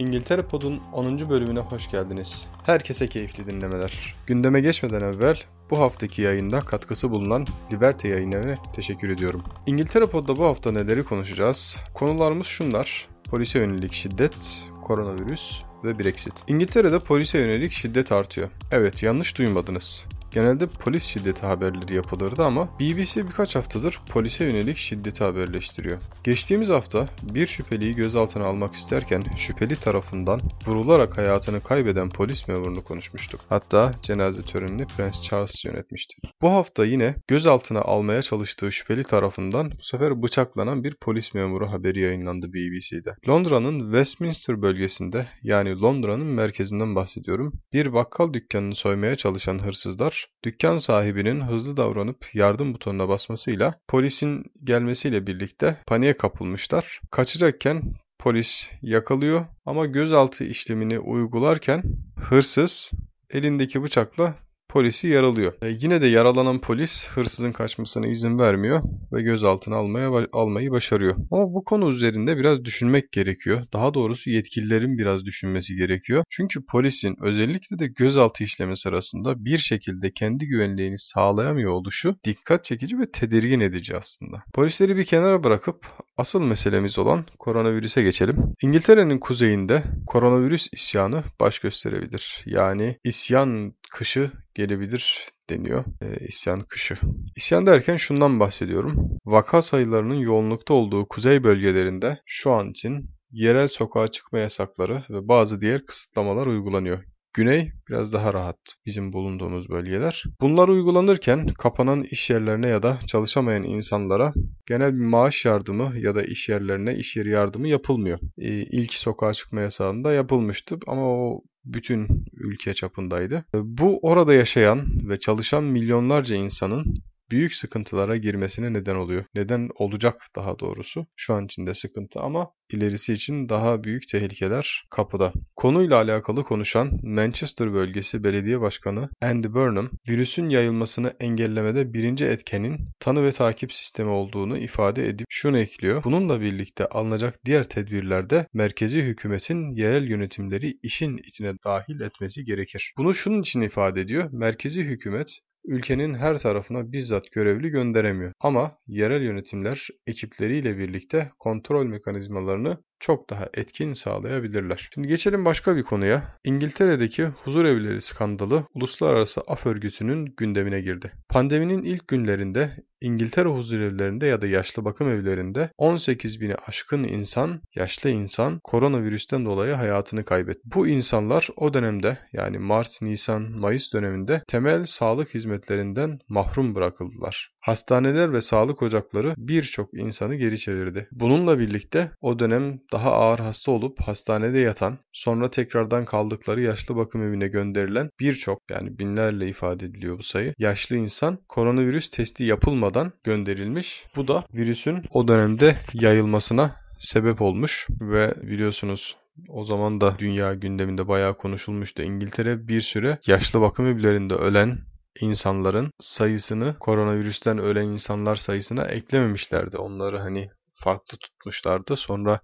İngiltere 0.00 0.42
Pod'un 0.42 0.80
10. 0.92 1.30
bölümüne 1.30 1.60
hoş 1.60 1.90
geldiniz. 1.90 2.46
Herkese 2.66 3.08
keyifli 3.08 3.46
dinlemeler. 3.46 4.14
Gündeme 4.26 4.60
geçmeden 4.60 5.00
evvel 5.00 5.40
bu 5.70 5.80
haftaki 5.80 6.22
yayında 6.22 6.60
katkısı 6.60 7.10
bulunan 7.10 7.46
Liberty 7.72 8.08
yayınlarına 8.08 8.56
teşekkür 8.72 9.08
ediyorum. 9.08 9.42
İngiltere 9.66 10.06
Pod'da 10.06 10.36
bu 10.36 10.44
hafta 10.44 10.72
neleri 10.72 11.04
konuşacağız? 11.04 11.76
Konularımız 11.94 12.46
şunlar. 12.46 13.08
Polise 13.30 13.58
yönelik 13.58 13.92
şiddet, 13.92 14.64
koronavirüs 14.82 15.62
ve 15.84 15.98
Brexit. 15.98 16.34
İngiltere'de 16.46 16.98
polise 16.98 17.38
yönelik 17.38 17.72
şiddet 17.72 18.12
artıyor. 18.12 18.48
Evet 18.72 19.02
yanlış 19.02 19.38
duymadınız. 19.38 20.04
Genelde 20.30 20.66
polis 20.66 21.04
şiddeti 21.04 21.46
haberleri 21.46 21.94
yapılırdı 21.94 22.44
ama 22.44 22.68
BBC 22.80 23.26
birkaç 23.26 23.56
haftadır 23.56 24.00
polise 24.08 24.44
yönelik 24.44 24.76
şiddeti 24.76 25.24
haberleştiriyor. 25.24 25.98
Geçtiğimiz 26.24 26.68
hafta 26.68 27.08
bir 27.22 27.46
şüpheliyi 27.46 27.94
gözaltına 27.94 28.44
almak 28.44 28.74
isterken 28.74 29.22
şüpheli 29.36 29.76
tarafından 29.76 30.40
vurularak 30.66 31.18
hayatını 31.18 31.60
kaybeden 31.60 32.08
polis 32.08 32.48
memurunu 32.48 32.84
konuşmuştuk. 32.84 33.40
Hatta 33.48 33.92
cenaze 34.02 34.42
törenini 34.42 34.86
Prens 34.86 35.22
Charles 35.22 35.64
yönetmişti. 35.64 36.16
Bu 36.42 36.50
hafta 36.50 36.84
yine 36.84 37.14
gözaltına 37.28 37.80
almaya 37.80 38.22
çalıştığı 38.22 38.72
şüpheli 38.72 39.04
tarafından 39.04 39.70
bu 39.70 39.82
sefer 39.82 40.22
bıçaklanan 40.22 40.84
bir 40.84 40.94
polis 40.94 41.34
memuru 41.34 41.72
haberi 41.72 42.00
yayınlandı 42.00 42.52
BBC'de. 42.52 43.14
Londra'nın 43.28 43.80
Westminster 43.80 44.62
bölgesinde 44.62 45.26
yani 45.42 45.69
Londra'nın 45.74 46.26
merkezinden 46.26 46.94
bahsediyorum. 46.94 47.52
Bir 47.72 47.92
bakkal 47.92 48.32
dükkanını 48.32 48.74
soymaya 48.74 49.16
çalışan 49.16 49.58
hırsızlar 49.58 50.26
dükkan 50.44 50.78
sahibinin 50.78 51.40
hızlı 51.40 51.76
davranıp 51.76 52.34
yardım 52.34 52.74
butonuna 52.74 53.08
basmasıyla 53.08 53.74
polisin 53.88 54.44
gelmesiyle 54.64 55.26
birlikte 55.26 55.76
paniğe 55.86 56.16
kapılmışlar. 56.16 57.00
Kaçacakken 57.10 57.82
polis 58.18 58.70
yakalıyor 58.82 59.46
ama 59.66 59.86
gözaltı 59.86 60.44
işlemini 60.44 60.98
uygularken 60.98 61.82
hırsız 62.16 62.90
elindeki 63.30 63.82
bıçakla 63.82 64.34
polisi 64.70 65.08
yaralıyor. 65.08 65.52
E, 65.62 65.68
yine 65.80 66.02
de 66.02 66.06
yaralanan 66.06 66.60
polis 66.60 67.08
hırsızın 67.08 67.52
kaçmasına 67.52 68.06
izin 68.06 68.38
vermiyor 68.38 68.82
ve 69.12 69.22
gözaltına 69.22 69.76
almaya 69.76 70.10
almayı 70.32 70.70
başarıyor. 70.70 71.14
Ama 71.30 71.54
bu 71.54 71.64
konu 71.64 71.90
üzerinde 71.90 72.36
biraz 72.36 72.64
düşünmek 72.64 73.12
gerekiyor. 73.12 73.66
Daha 73.72 73.94
doğrusu 73.94 74.30
yetkililerin 74.30 74.98
biraz 74.98 75.24
düşünmesi 75.24 75.74
gerekiyor. 75.76 76.24
Çünkü 76.30 76.66
polisin 76.66 77.16
özellikle 77.20 77.78
de 77.78 77.86
gözaltı 77.86 78.44
işlemi 78.44 78.76
sırasında 78.76 79.44
bir 79.44 79.58
şekilde 79.58 80.12
kendi 80.12 80.46
güvenliğini 80.46 80.98
sağlayamıyor 80.98 81.70
oluşu 81.70 82.16
dikkat 82.24 82.64
çekici 82.64 82.98
ve 82.98 83.10
tedirgin 83.10 83.60
edici 83.60 83.96
aslında. 83.96 84.42
Polisleri 84.54 84.96
bir 84.96 85.04
kenara 85.04 85.44
bırakıp 85.44 85.86
asıl 86.16 86.42
meselemiz 86.42 86.98
olan 86.98 87.26
koronavirüse 87.38 88.02
geçelim. 88.02 88.36
İngiltere'nin 88.62 89.18
kuzeyinde 89.18 89.82
koronavirüs 90.06 90.68
isyanı 90.72 91.22
baş 91.40 91.58
gösterebilir. 91.58 92.42
Yani 92.46 92.96
isyan 93.04 93.74
kışı 93.90 94.30
gelebilir 94.54 95.28
deniyor. 95.50 95.84
E, 96.02 96.26
isyan 96.26 96.60
kışı. 96.60 96.94
İsyan 97.36 97.66
derken 97.66 97.96
şundan 97.96 98.40
bahsediyorum. 98.40 99.18
Vaka 99.24 99.62
sayılarının 99.62 100.14
yoğunlukta 100.14 100.74
olduğu 100.74 101.08
kuzey 101.08 101.44
bölgelerinde 101.44 102.18
şu 102.26 102.52
an 102.52 102.70
için 102.70 103.10
yerel 103.30 103.68
sokağa 103.68 104.08
çıkma 104.08 104.38
yasakları 104.38 105.02
ve 105.10 105.28
bazı 105.28 105.60
diğer 105.60 105.86
kısıtlamalar 105.86 106.46
uygulanıyor. 106.46 107.04
Güney 107.34 107.72
biraz 107.88 108.12
daha 108.12 108.34
rahat 108.34 108.58
bizim 108.86 109.12
bulunduğumuz 109.12 109.68
bölgeler. 109.68 110.24
Bunlar 110.40 110.68
uygulanırken 110.68 111.46
kapanan 111.46 112.02
iş 112.02 112.30
yerlerine 112.30 112.68
ya 112.68 112.82
da 112.82 112.98
çalışamayan 113.06 113.62
insanlara 113.62 114.32
genel 114.66 114.94
bir 114.94 115.04
maaş 115.04 115.44
yardımı 115.44 115.92
ya 115.98 116.14
da 116.14 116.22
iş 116.22 116.48
yerlerine 116.48 116.94
iş 116.94 117.16
yeri 117.16 117.30
yardımı 117.30 117.68
yapılmıyor. 117.68 118.18
Ee, 118.38 118.48
ilk 118.48 118.94
sokağa 118.94 119.32
çıkma 119.32 119.60
yasağında 119.60 120.12
yapılmıştı 120.12 120.78
ama 120.86 121.02
o 121.08 121.40
bütün 121.64 122.24
ülke 122.34 122.74
çapındaydı. 122.74 123.44
Bu 123.54 123.98
orada 124.02 124.34
yaşayan 124.34 124.86
ve 125.08 125.18
çalışan 125.18 125.64
milyonlarca 125.64 126.36
insanın 126.36 127.02
büyük 127.30 127.54
sıkıntılara 127.54 128.16
girmesine 128.16 128.72
neden 128.72 128.94
oluyor. 128.94 129.24
Neden 129.34 129.68
olacak 129.74 130.26
daha 130.36 130.58
doğrusu. 130.58 131.06
Şu 131.16 131.34
an 131.34 131.44
içinde 131.44 131.74
sıkıntı 131.74 132.20
ama 132.20 132.50
ilerisi 132.72 133.12
için 133.12 133.48
daha 133.48 133.84
büyük 133.84 134.08
tehlikeler 134.08 134.84
kapıda. 134.90 135.32
Konuyla 135.56 135.96
alakalı 135.96 136.44
konuşan 136.44 137.00
Manchester 137.02 137.72
Bölgesi 137.72 138.24
Belediye 138.24 138.60
Başkanı 138.60 139.08
Andy 139.22 139.48
Burnham, 139.48 139.90
virüsün 140.08 140.48
yayılmasını 140.48 141.12
engellemede 141.20 141.92
birinci 141.92 142.24
etkenin 142.24 142.88
tanı 143.00 143.24
ve 143.24 143.32
takip 143.32 143.72
sistemi 143.72 144.10
olduğunu 144.10 144.58
ifade 144.58 145.08
edip 145.08 145.26
şunu 145.28 145.58
ekliyor. 145.58 146.04
Bununla 146.04 146.40
birlikte 146.40 146.86
alınacak 146.86 147.44
diğer 147.44 147.64
tedbirlerde 147.64 148.46
merkezi 148.52 149.02
hükümetin 149.02 149.76
yerel 149.76 150.08
yönetimleri 150.08 150.78
işin 150.82 151.16
içine 151.16 151.52
dahil 151.64 152.00
etmesi 152.00 152.44
gerekir. 152.44 152.92
Bunu 152.98 153.14
şunun 153.14 153.40
için 153.40 153.60
ifade 153.60 154.00
ediyor. 154.00 154.28
Merkezi 154.32 154.80
hükümet 154.82 155.40
ülkenin 155.64 156.14
her 156.14 156.38
tarafına 156.38 156.92
bizzat 156.92 157.32
görevli 157.32 157.68
gönderemiyor. 157.68 158.32
Ama 158.40 158.76
yerel 158.86 159.22
yönetimler 159.22 159.88
ekipleriyle 160.06 160.78
birlikte 160.78 161.30
kontrol 161.38 161.86
mekanizmalarını 161.86 162.78
çok 163.00 163.30
daha 163.30 163.48
etkin 163.54 163.92
sağlayabilirler. 163.92 164.88
Şimdi 164.94 165.08
geçelim 165.08 165.44
başka 165.44 165.76
bir 165.76 165.82
konuya. 165.82 166.22
İngiltere'deki 166.44 167.24
huzur 167.24 167.64
evleri 167.64 168.00
skandalı 168.00 168.64
Uluslararası 168.74 169.40
Af 169.40 169.66
Örgütü'nün 169.66 170.34
gündemine 170.36 170.80
girdi. 170.80 171.12
Pandeminin 171.28 171.82
ilk 171.82 172.08
günlerinde 172.08 172.76
İngiltere 173.00 173.48
huzurevlerinde 173.48 174.26
ya 174.26 174.40
da 174.40 174.46
yaşlı 174.46 174.84
bakım 174.84 175.08
evlerinde 175.08 175.70
18 175.78 176.40
bini 176.40 176.54
aşkın 176.54 177.04
insan, 177.04 177.60
yaşlı 177.74 178.10
insan 178.10 178.60
koronavirüsten 178.64 179.44
dolayı 179.44 179.74
hayatını 179.74 180.24
kaybetti. 180.24 180.60
Bu 180.74 180.88
insanlar 180.88 181.48
o 181.56 181.74
dönemde 181.74 182.18
yani 182.32 182.58
Mart, 182.58 183.02
Nisan, 183.02 183.42
Mayıs 183.42 183.92
döneminde 183.92 184.42
temel 184.48 184.84
sağlık 184.84 185.34
hizmetlerinden 185.34 186.18
mahrum 186.28 186.74
bırakıldılar. 186.74 187.50
Hastaneler 187.60 188.32
ve 188.32 188.40
sağlık 188.40 188.82
ocakları 188.82 189.34
birçok 189.36 189.94
insanı 189.94 190.34
geri 190.34 190.58
çevirdi. 190.58 191.08
Bununla 191.12 191.58
birlikte 191.58 192.10
o 192.20 192.38
dönem 192.38 192.78
daha 192.92 193.12
ağır 193.12 193.38
hasta 193.38 193.70
olup 193.70 194.00
hastanede 194.00 194.58
yatan, 194.58 194.98
sonra 195.12 195.50
tekrardan 195.50 196.04
kaldıkları 196.04 196.60
yaşlı 196.60 196.96
bakım 196.96 197.22
evine 197.22 197.48
gönderilen 197.48 198.10
birçok 198.20 198.58
yani 198.70 198.98
binlerle 198.98 199.48
ifade 199.48 199.86
ediliyor 199.86 200.18
bu 200.18 200.22
sayı, 200.22 200.54
yaşlı 200.58 200.96
insan 200.96 201.38
koronavirüs 201.48 202.08
testi 202.08 202.44
yapılmadan 202.44 203.12
gönderilmiş. 203.24 204.06
Bu 204.16 204.28
da 204.28 204.44
virüsün 204.54 205.04
o 205.10 205.28
dönemde 205.28 205.76
yayılmasına 205.94 206.76
sebep 206.98 207.42
olmuş 207.42 207.86
ve 208.00 208.34
biliyorsunuz 208.42 209.16
o 209.48 209.64
zaman 209.64 210.00
da 210.00 210.18
dünya 210.18 210.54
gündeminde 210.54 211.08
bayağı 211.08 211.36
konuşulmuştu. 211.36 212.02
İngiltere 212.02 212.68
bir 212.68 212.80
süre 212.80 213.18
yaşlı 213.26 213.60
bakım 213.60 213.86
evlerinde 213.86 214.34
ölen 214.34 214.78
insanların 215.20 215.90
sayısını 215.98 216.78
koronavirüsten 216.78 217.58
ölen 217.58 217.86
insanlar 217.86 218.36
sayısına 218.36 218.84
eklememişlerdi. 218.84 219.76
Onları 219.76 220.18
hani 220.18 220.50
farklı 220.74 221.18
tutmuşlardı. 221.18 221.96
Sonra 221.96 222.40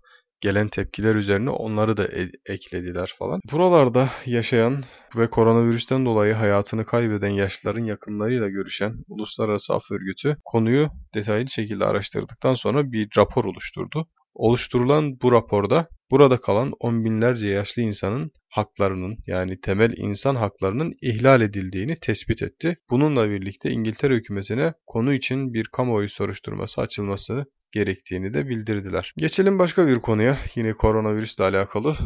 gelen 0.46 0.68
tepkiler 0.68 1.14
üzerine 1.14 1.50
onları 1.50 1.96
da 1.96 2.04
e 2.04 2.30
eklediler 2.46 3.14
falan. 3.18 3.40
Buralarda 3.52 4.10
yaşayan 4.26 4.84
ve 5.16 5.30
koronavirüsten 5.30 6.06
dolayı 6.06 6.34
hayatını 6.34 6.84
kaybeden 6.84 7.28
yaşlıların 7.28 7.84
yakınlarıyla 7.84 8.48
görüşen 8.48 8.94
Uluslararası 9.08 9.74
Af 9.74 9.90
Örgütü 9.90 10.36
konuyu 10.44 10.88
detaylı 11.14 11.48
şekilde 11.48 11.84
araştırdıktan 11.84 12.54
sonra 12.54 12.92
bir 12.92 13.08
rapor 13.16 13.44
oluşturdu. 13.44 14.06
Oluşturulan 14.34 15.20
bu 15.22 15.32
raporda 15.32 15.88
burada 16.10 16.40
kalan 16.40 16.72
on 16.80 17.04
binlerce 17.04 17.48
yaşlı 17.48 17.82
insanın 17.82 18.30
haklarının 18.48 19.16
yani 19.26 19.60
temel 19.60 19.94
insan 19.96 20.34
haklarının 20.34 20.94
ihlal 21.02 21.40
edildiğini 21.40 21.96
tespit 22.00 22.42
etti. 22.42 22.76
Bununla 22.90 23.30
birlikte 23.30 23.70
İngiltere 23.70 24.14
hükümetine 24.14 24.72
konu 24.86 25.14
için 25.14 25.54
bir 25.54 25.64
kamuoyu 25.64 26.08
soruşturması 26.08 26.80
açılması 26.80 27.46
gerektiğini 27.76 28.34
de 28.34 28.48
bildirdiler. 28.48 29.12
Geçelim 29.16 29.58
başka 29.58 29.86
bir 29.86 30.00
konuya 30.00 30.38
yine 30.54 30.72
koronavirüsle 30.72 31.44
alakalı. 31.44 31.96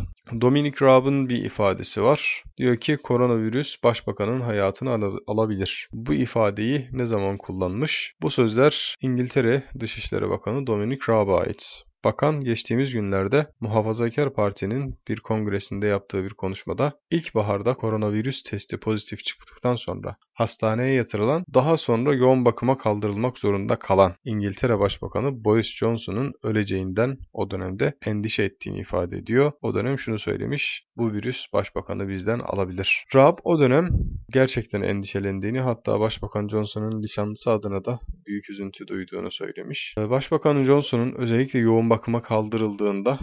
Dominic 0.41 0.77
Raab'ın 0.83 1.29
bir 1.29 1.45
ifadesi 1.45 2.03
var. 2.03 2.45
Diyor 2.59 2.77
ki 2.77 2.97
koronavirüs 2.97 3.83
başbakanın 3.83 4.41
hayatını 4.41 4.91
al 4.91 5.17
alabilir. 5.27 5.89
Bu 5.93 6.15
ifadeyi 6.15 6.89
ne 6.93 7.07
zaman 7.07 7.39
kullanmış? 7.39 8.15
Bu 8.23 8.31
sözler 8.31 8.97
İngiltere 9.01 9.63
Dışişleri 9.81 10.31
Bakanı 10.31 10.67
Dominic 10.67 11.01
Raab'a 11.09 11.41
ait. 11.41 11.85
Bakan 12.05 12.41
geçtiğimiz 12.41 12.93
günlerde 12.93 13.47
Muhafazakar 13.61 14.33
Parti'nin 14.33 14.99
bir 15.09 15.21
kongresinde 15.21 15.87
yaptığı 15.87 16.25
bir 16.25 16.31
konuşmada 16.31 16.93
ilkbaharda 17.11 17.75
koronavirüs 17.75 18.43
testi 18.43 18.81
pozitif 18.81 19.25
çıktıktan 19.25 19.75
sonra 19.75 20.17
hastaneye 20.33 20.95
yatırılan 20.95 21.45
daha 21.55 21.77
sonra 21.77 22.15
yoğun 22.15 22.45
bakıma 22.45 22.79
kaldırılmak 22.79 23.39
zorunda 23.39 23.79
kalan 23.79 24.15
İngiltere 24.25 24.79
Başbakanı 24.79 25.45
Boris 25.45 25.75
Johnson'un 25.77 26.33
öleceğinden 26.43 27.19
o 27.33 27.51
dönemde 27.51 27.93
endişe 28.07 28.43
ettiğini 28.43 28.79
ifade 28.79 29.17
ediyor. 29.17 29.53
O 29.63 29.75
dönem 29.75 29.99
şunu 29.99 30.19
söylemiş, 30.19 30.85
bu 30.97 31.13
virüs 31.13 31.47
başbakanı 31.53 32.09
bizden 32.09 32.39
alabilir. 32.39 33.05
Raab 33.15 33.39
o 33.45 33.61
dönem 33.61 33.89
gerçekten 34.33 34.83
endişelendiğini 34.83 35.61
hatta 35.61 36.01
Başbakan 36.01 36.49
Johnson'un 36.49 37.03
nişanlısı 37.03 37.51
adına 37.51 37.85
da 37.85 38.01
büyük 38.27 38.51
üzüntü 38.51 38.87
duyduğunu 38.87 39.31
söylemiş. 39.31 39.95
Başbakan 39.99 40.63
Johnson'un 40.63 41.15
özellikle 41.15 41.59
yoğun 41.59 41.90
bakıma 41.91 42.23
kaldırıldığında 42.23 43.19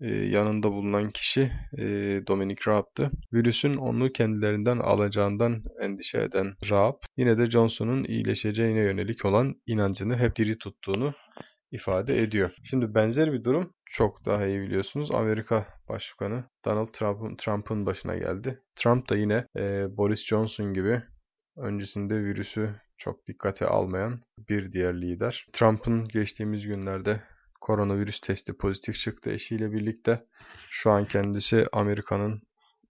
e, 0.00 0.08
yanında 0.08 0.72
bulunan 0.72 1.10
kişi 1.10 1.52
e, 1.78 1.84
Dominic 2.26 2.62
Raab'tı. 2.68 3.10
Virüsün 3.32 3.74
onu 3.74 4.12
kendilerinden 4.12 4.78
alacağından 4.78 5.64
endişe 5.80 6.18
eden 6.18 6.54
Raab 6.70 6.96
yine 7.16 7.38
de 7.38 7.50
Johnson'un 7.50 8.04
iyileşeceğine 8.04 8.80
yönelik 8.80 9.24
olan 9.24 9.54
inancını 9.66 10.16
hep 10.16 10.36
diri 10.36 10.58
tuttuğunu 10.58 11.12
ifade 11.70 12.22
ediyor. 12.22 12.54
Şimdi 12.62 12.94
benzer 12.94 13.32
bir 13.32 13.44
durum 13.44 13.70
çok 13.84 14.26
daha 14.26 14.46
iyi 14.46 14.60
biliyorsunuz. 14.60 15.10
Amerika 15.10 15.66
Başkanı 15.88 16.44
Donald 16.64 16.86
Trump'ın 16.92 17.36
Trump'ın 17.36 17.86
başına 17.86 18.16
geldi. 18.16 18.62
Trump 18.74 19.08
da 19.08 19.16
yine 19.16 19.46
e, 19.58 19.86
Boris 19.96 20.26
Johnson 20.26 20.74
gibi 20.74 21.02
öncesinde 21.56 22.24
virüsü 22.24 22.74
çok 22.96 23.26
dikkate 23.26 23.66
almayan 23.66 24.20
bir 24.48 24.72
diğer 24.72 25.00
lider. 25.00 25.46
Trump'ın 25.52 26.04
geçtiğimiz 26.08 26.66
günlerde 26.66 27.20
koronavirüs 27.62 28.20
testi 28.20 28.52
pozitif 28.52 28.94
çıktı 28.94 29.30
eşiyle 29.30 29.72
birlikte. 29.72 30.24
Şu 30.70 30.90
an 30.90 31.08
kendisi 31.08 31.64
Amerika'nın 31.72 32.42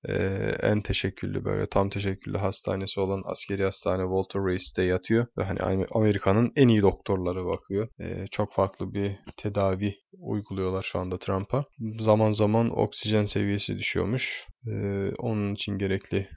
e, 0.09 0.15
en 0.63 0.81
teşekküllü 0.81 1.45
böyle 1.45 1.67
tam 1.67 1.89
teşekküllü 1.89 2.39
hastanesi 2.39 3.01
olan 3.01 3.23
askeri 3.25 3.65
hastane 3.65 4.03
Walter 4.03 4.43
Reis'te 4.43 4.83
yatıyor 4.83 5.27
ve 5.39 5.45
hani 5.45 5.87
Amerika'nın 5.95 6.53
en 6.57 6.69
iyi 6.69 6.83
doktorları 6.83 7.47
bakıyor. 7.47 7.89
E, 8.01 8.27
çok 8.31 8.53
farklı 8.53 8.95
bir 8.95 9.13
tedavi 9.37 9.95
uyguluyorlar 10.19 10.83
şu 10.83 10.99
anda 10.99 11.19
Trump'a. 11.19 11.65
Zaman 11.99 12.31
zaman 12.31 12.79
oksijen 12.79 13.25
seviyesi 13.25 13.79
düşüyormuş. 13.79 14.47
E, 14.67 14.75
onun 15.19 15.55
için 15.55 15.79
gerekli 15.79 16.29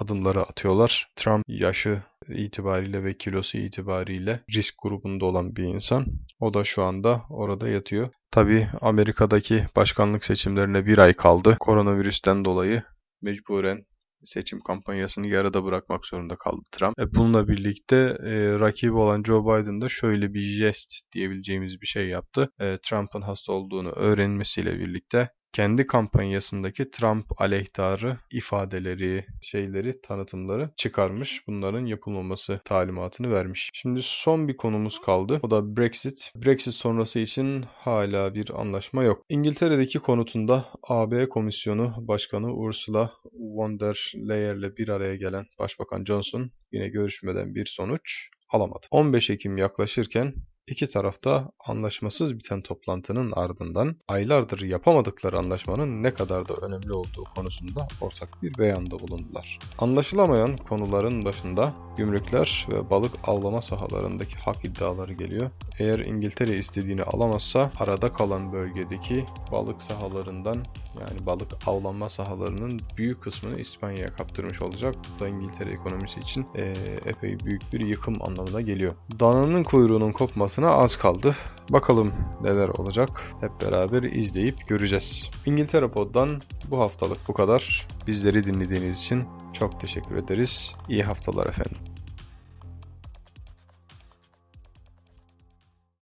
adımları 0.00 0.42
atıyorlar. 0.42 1.12
Trump 1.16 1.44
yaşı 1.48 2.02
itibariyle 2.28 3.04
ve 3.04 3.16
kilosu 3.16 3.58
itibariyle 3.58 4.40
risk 4.54 4.74
grubunda 4.82 5.24
olan 5.24 5.56
bir 5.56 5.64
insan. 5.64 6.06
O 6.40 6.54
da 6.54 6.64
şu 6.64 6.82
anda 6.82 7.22
orada 7.30 7.68
yatıyor. 7.68 8.08
Tabi 8.30 8.68
Amerika'daki 8.80 9.66
başkanlık 9.76 10.24
seçimlerine 10.24 10.86
bir 10.86 10.98
ay 10.98 11.14
kaldı. 11.14 11.56
Koronavirüsten 11.60 12.44
dolayı 12.44 12.82
mecburen 13.22 13.84
seçim 14.24 14.60
kampanyasını 14.60 15.26
yarıda 15.26 15.64
bırakmak 15.64 16.06
zorunda 16.06 16.36
kaldı 16.36 16.62
Trump. 16.72 16.98
E 17.00 17.14
bununla 17.14 17.48
birlikte 17.48 17.96
e, 18.26 18.58
rakibi 18.58 18.92
olan 18.92 19.22
Joe 19.22 19.44
Biden 19.44 19.80
da 19.80 19.88
şöyle 19.88 20.34
bir 20.34 20.40
jest 20.40 20.94
diyebileceğimiz 21.12 21.80
bir 21.80 21.86
şey 21.86 22.08
yaptı. 22.08 22.52
E, 22.60 22.78
Trump'ın 22.82 23.22
hasta 23.22 23.52
olduğunu 23.52 23.90
öğrenmesiyle 23.90 24.78
birlikte 24.78 25.30
kendi 25.52 25.86
kampanyasındaki 25.86 26.90
Trump 26.90 27.40
aleyhtarı 27.40 28.16
ifadeleri, 28.32 29.24
şeyleri, 29.42 30.00
tanıtımları 30.00 30.70
çıkarmış. 30.76 31.42
Bunların 31.46 31.86
yapılmaması 31.86 32.60
talimatını 32.64 33.30
vermiş. 33.30 33.70
Şimdi 33.72 34.00
son 34.02 34.48
bir 34.48 34.56
konumuz 34.56 35.00
kaldı. 35.00 35.40
O 35.42 35.50
da 35.50 35.76
Brexit. 35.76 36.32
Brexit 36.36 36.74
sonrası 36.74 37.18
için 37.18 37.64
hala 37.76 38.34
bir 38.34 38.60
anlaşma 38.60 39.04
yok. 39.04 39.24
İngiltere'deki 39.28 39.98
konutunda 39.98 40.64
AB 40.82 41.28
Komisyonu 41.28 41.94
Başkanı 41.98 42.54
Ursula 42.54 43.12
von 43.32 43.80
der 43.80 44.12
Leyer'le 44.28 44.76
bir 44.76 44.88
araya 44.88 45.16
gelen 45.16 45.46
Başbakan 45.58 46.04
Johnson 46.04 46.50
yine 46.72 46.88
görüşmeden 46.88 47.54
bir 47.54 47.66
sonuç 47.66 48.30
alamadı. 48.48 48.86
15 48.90 49.30
Ekim 49.30 49.56
yaklaşırken 49.56 50.34
İki 50.70 50.86
tarafta 50.86 51.50
anlaşmasız 51.66 52.34
biten 52.34 52.60
toplantının 52.60 53.32
ardından 53.32 53.96
aylardır 54.08 54.60
yapamadıkları 54.60 55.38
anlaşmanın 55.38 56.02
ne 56.02 56.14
kadar 56.14 56.48
da 56.48 56.54
önemli 56.54 56.92
olduğu 56.92 57.24
konusunda 57.34 57.88
ortak 58.00 58.42
bir 58.42 58.58
beyanda 58.58 58.98
bulundular. 58.98 59.58
Anlaşılamayan 59.78 60.56
konuların 60.56 61.24
başında 61.24 61.74
gümrükler 61.96 62.66
ve 62.70 62.90
balık 62.90 63.12
avlama 63.24 63.62
sahalarındaki 63.62 64.36
hak 64.36 64.64
iddiaları 64.64 65.12
geliyor. 65.12 65.50
Eğer 65.78 65.98
İngiltere 65.98 66.56
istediğini 66.56 67.02
alamazsa 67.02 67.72
arada 67.78 68.12
kalan 68.12 68.52
bölgedeki 68.52 69.24
balık 69.52 69.82
sahalarından 69.82 70.64
yani 71.00 71.26
balık 71.26 71.48
avlanma 71.66 72.08
sahalarının 72.08 72.80
büyük 72.96 73.22
kısmını 73.22 73.60
İspanya'ya 73.60 74.06
kaptırmış 74.06 74.62
olacak. 74.62 74.94
Bu 75.16 75.24
da 75.24 75.28
İngiltere 75.28 75.70
ekonomisi 75.70 76.20
için 76.20 76.46
e, 76.54 76.74
epey 77.06 77.40
büyük 77.40 77.72
bir 77.72 77.80
yıkım 77.80 78.22
anlamına 78.22 78.60
geliyor. 78.60 78.94
Dananın 79.20 79.62
kuyruğunun 79.62 80.12
kopması 80.12 80.57
olmasına 80.58 80.82
az 80.82 80.96
kaldı. 80.96 81.36
Bakalım 81.70 82.12
neler 82.42 82.68
olacak 82.68 83.22
hep 83.40 83.50
beraber 83.60 84.02
izleyip 84.02 84.68
göreceğiz. 84.68 85.30
İngiltere 85.46 85.88
Pod'dan 85.88 86.42
bu 86.70 86.80
haftalık 86.80 87.18
bu 87.28 87.32
kadar. 87.32 87.86
Bizleri 88.06 88.44
dinlediğiniz 88.44 88.98
için 88.98 89.24
çok 89.52 89.80
teşekkür 89.80 90.16
ederiz. 90.16 90.74
İyi 90.88 91.02
haftalar 91.02 91.46
efendim. 91.46 91.78